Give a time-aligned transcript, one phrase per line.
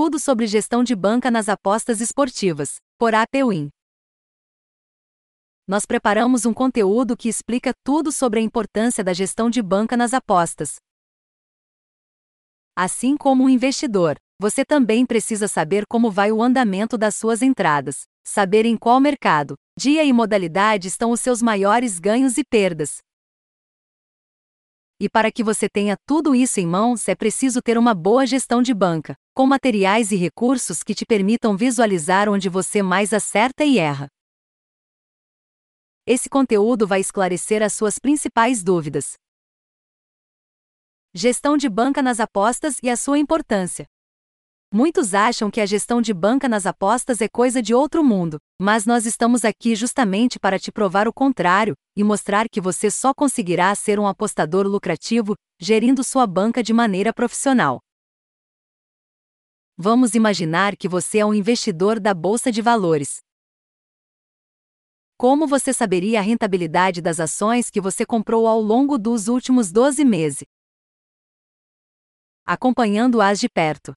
[0.00, 3.68] tudo sobre gestão de banca nas apostas esportivas, por APWin.
[5.68, 10.14] Nós preparamos um conteúdo que explica tudo sobre a importância da gestão de banca nas
[10.14, 10.76] apostas.
[12.74, 18.04] Assim como um investidor, você também precisa saber como vai o andamento das suas entradas,
[18.24, 23.00] saber em qual mercado, dia e modalidade estão os seus maiores ganhos e perdas.
[25.02, 28.60] E para que você tenha tudo isso em mãos, é preciso ter uma boa gestão
[28.60, 33.78] de banca, com materiais e recursos que te permitam visualizar onde você mais acerta e
[33.78, 34.08] erra.
[36.06, 39.14] Esse conteúdo vai esclarecer as suas principais dúvidas.
[41.14, 43.86] Gestão de banca nas apostas e a sua importância.
[44.72, 48.86] Muitos acham que a gestão de banca nas apostas é coisa de outro mundo, mas
[48.86, 53.74] nós estamos aqui justamente para te provar o contrário e mostrar que você só conseguirá
[53.74, 57.80] ser um apostador lucrativo gerindo sua banca de maneira profissional.
[59.76, 63.18] Vamos imaginar que você é um investidor da bolsa de valores.
[65.16, 70.04] Como você saberia a rentabilidade das ações que você comprou ao longo dos últimos 12
[70.04, 70.44] meses?
[72.46, 73.92] Acompanhando-as de perto.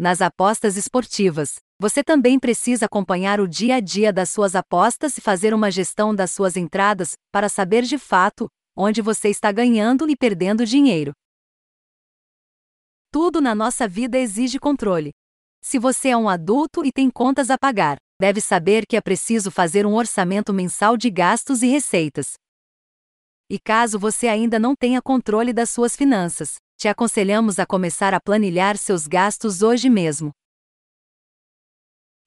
[0.00, 5.20] Nas apostas esportivas, você também precisa acompanhar o dia a dia das suas apostas e
[5.20, 10.16] fazer uma gestão das suas entradas para saber de fato onde você está ganhando e
[10.16, 11.12] perdendo dinheiro.
[13.12, 15.10] Tudo na nossa vida exige controle.
[15.62, 19.50] Se você é um adulto e tem contas a pagar, deve saber que é preciso
[19.50, 22.38] fazer um orçamento mensal de gastos e receitas.
[23.50, 28.18] E caso você ainda não tenha controle das suas finanças, te aconselhamos a começar a
[28.18, 30.30] planilhar seus gastos hoje mesmo.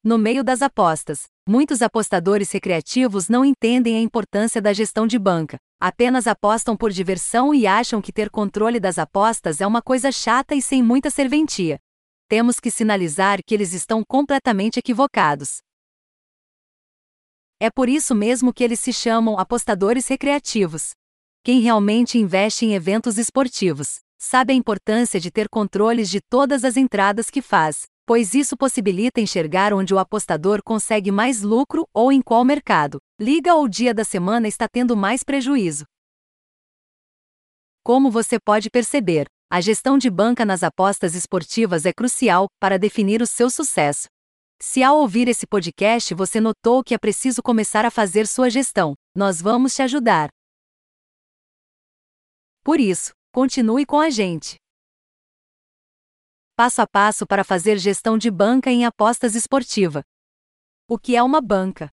[0.03, 5.57] No meio das apostas, muitos apostadores recreativos não entendem a importância da gestão de banca,
[5.79, 10.53] apenas apostam por diversão e acham que ter controle das apostas é uma coisa chata
[10.53, 11.79] e sem muita serventia.
[12.29, 15.63] Temos que sinalizar que eles estão completamente equivocados.
[17.59, 20.91] É por isso mesmo que eles se chamam apostadores recreativos.
[21.43, 26.77] Quem realmente investe em eventos esportivos sabe a importância de ter controles de todas as
[26.77, 32.21] entradas que faz, pois isso possibilita enxergar onde o apostador consegue mais lucro ou em
[32.21, 35.83] qual mercado, liga ou dia da semana está tendo mais prejuízo.
[37.83, 43.21] Como você pode perceber, a gestão de banca nas apostas esportivas é crucial para definir
[43.21, 44.07] o seu sucesso.
[44.61, 48.93] Se ao ouvir esse podcast você notou que é preciso começar a fazer sua gestão,
[49.13, 50.29] nós vamos te ajudar.
[52.63, 54.57] Por isso, Continue com a gente.
[56.55, 60.03] Passo a passo para fazer gestão de banca em apostas esportiva.
[60.87, 61.89] O que é uma banca?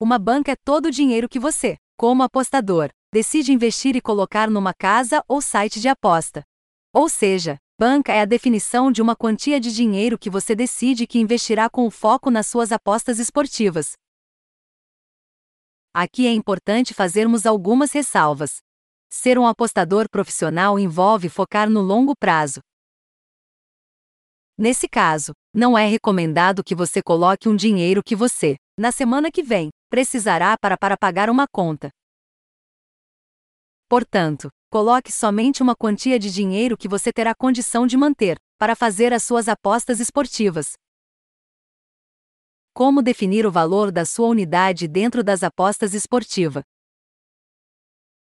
[0.00, 4.74] Uma banca é todo o dinheiro que você, como apostador, decide investir e colocar numa
[4.74, 6.42] casa ou site de aposta.
[6.92, 11.20] Ou seja, banca é a definição de uma quantia de dinheiro que você decide que
[11.20, 13.92] investirá com foco nas suas apostas esportivas.
[15.94, 18.58] Aqui é importante fazermos algumas ressalvas.
[19.10, 22.60] Ser um apostador profissional envolve focar no longo prazo.
[24.56, 29.42] Nesse caso, não é recomendado que você coloque um dinheiro que você, na semana que
[29.42, 31.90] vem, precisará para, para pagar uma conta.
[33.88, 39.14] Portanto, coloque somente uma quantia de dinheiro que você terá condição de manter, para fazer
[39.14, 40.72] as suas apostas esportivas.
[42.74, 46.62] Como definir o valor da sua unidade dentro das apostas esportivas?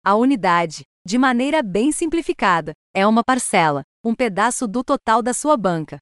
[0.08, 5.54] A unidade, de maneira bem simplificada, é uma parcela, um pedaço do total da sua
[5.54, 5.98] banca.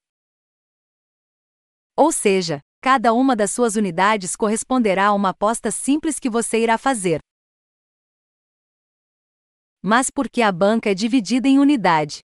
[1.97, 6.79] Ou seja, cada uma das suas unidades corresponderá a uma aposta simples que você irá
[6.79, 7.19] fazer.
[9.83, 12.21] Mas por que a banca é dividida em unidade?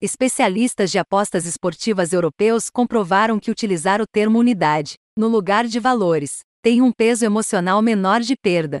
[0.00, 6.38] Especialistas de apostas esportivas europeus comprovaram que utilizar o termo unidade, no lugar de valores,
[6.62, 8.80] tem um peso emocional menor de perda,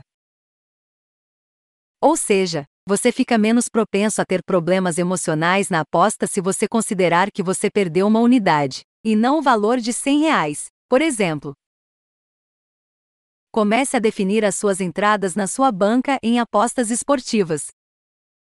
[2.04, 7.30] ou seja, você fica menos propenso a ter problemas emocionais na aposta se você considerar
[7.32, 11.54] que você perdeu uma unidade, e não o valor de 100 reais, por exemplo.
[13.50, 17.68] Comece a definir as suas entradas na sua banca em apostas esportivas.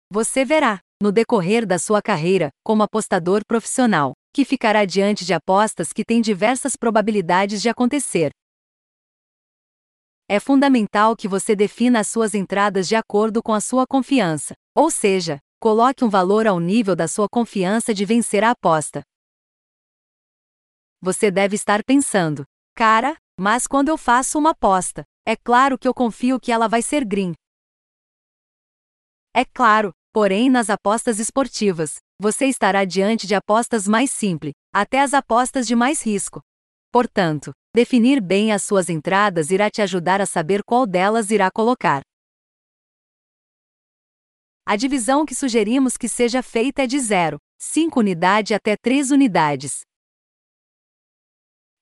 [0.08, 5.92] Você verá, no decorrer da sua carreira, como apostador profissional, que ficará diante de apostas
[5.92, 8.30] que têm diversas probabilidades de acontecer,
[10.28, 14.90] é fundamental que você defina as suas entradas de acordo com a sua confiança, ou
[14.90, 19.02] seja, coloque um valor ao nível da sua confiança de vencer a aposta.
[21.00, 22.44] Você deve estar pensando,
[22.74, 26.82] cara, mas quando eu faço uma aposta, é claro que eu confio que ela vai
[26.82, 27.32] ser green.
[29.34, 35.14] É claro, porém nas apostas esportivas, você estará diante de apostas mais simples, até as
[35.14, 36.40] apostas de mais risco.
[36.90, 42.02] Portanto, definir bem as suas entradas irá te ajudar a saber qual delas irá colocar.
[44.64, 49.80] A divisão que sugerimos que seja feita é de 0, 5 unidade até 3 unidades.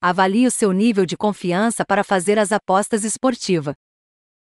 [0.01, 3.75] Avalie o seu nível de confiança para fazer as apostas esportivas.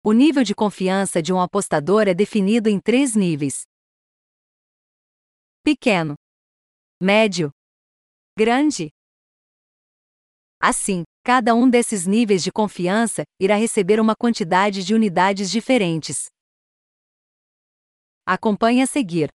[0.03, 3.63] O nível de confiança de um apostador é definido em três níveis:
[5.63, 6.15] pequeno,
[7.01, 7.51] médio,
[8.37, 8.89] grande.
[10.63, 16.27] Assim, cada um desses níveis de confiança irá receber uma quantidade de unidades diferentes.
[18.23, 19.29] Acompanhe a seguir.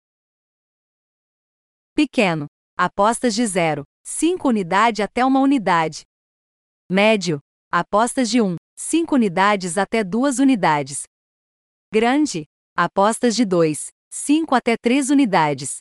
[1.95, 2.45] Pequeno.
[2.77, 6.03] Apostas de 0, 5 unidade até 1 unidade.
[6.91, 7.39] Médio.
[7.71, 11.03] Apostas de 1, 5 unidades até 2 unidades.
[11.91, 12.45] Grande.
[12.77, 15.77] Apostas de 2, 5 até 3 unidades.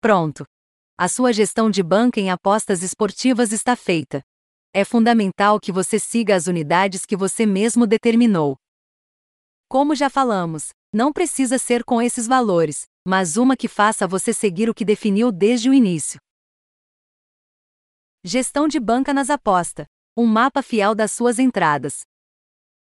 [0.00, 0.46] Pronto.
[0.98, 4.22] A sua gestão de banca em apostas esportivas está feita.
[4.72, 8.56] É fundamental que você siga as unidades que você mesmo determinou.
[9.68, 14.70] Como já falamos, não precisa ser com esses valores, mas uma que faça você seguir
[14.70, 16.18] o que definiu desde o início.
[18.24, 19.84] Gestão de banca nas apostas.
[20.16, 22.04] Um mapa fiel das suas entradas.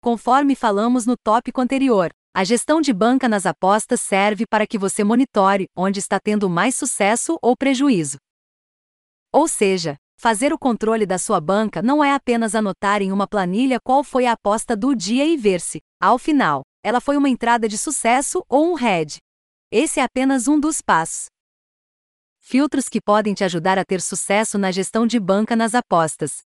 [0.01, 5.03] Conforme falamos no tópico anterior, a gestão de banca nas apostas serve para que você
[5.03, 8.19] monitore onde está tendo mais sucesso ou prejuízo.
[9.33, 13.81] Ou seja, fazer o controle da sua banca não é apenas anotar em uma planilha
[13.81, 17.69] qual foi a aposta do dia e ver se, ao final, ela foi uma entrada
[17.69, 19.19] de sucesso ou um head.
[19.71, 21.27] Esse é apenas um dos passos.
[22.39, 26.43] Filtros que podem te ajudar a ter sucesso na gestão de banca nas apostas.